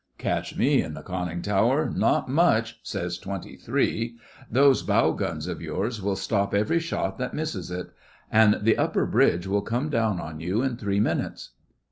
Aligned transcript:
'Catch 0.17 0.57
me 0.57 0.81
in 0.81 0.95
the 0.95 1.03
conning 1.03 1.43
tower! 1.43 1.87
Not 1.87 2.27
much!' 2.27 2.79
says 2.81 3.19
Twenty 3.19 3.55
Three. 3.55 4.17
'Those 4.49 4.81
bow 4.81 5.11
guns 5.11 5.45
of 5.45 5.61
yours 5.61 6.01
will 6.01 6.15
stop 6.15 6.55
every 6.55 6.79
shot 6.79 7.19
that 7.19 7.35
misses 7.35 7.69
it; 7.69 7.91
an' 8.31 8.57
the 8.63 8.79
upper 8.79 9.05
bridge 9.05 9.45
will 9.45 9.61
come 9.61 9.89
down 9.89 10.19
on 10.19 10.39
you 10.39 10.63
in 10.63 10.75
three 10.75 10.99
minutes. 10.99 11.51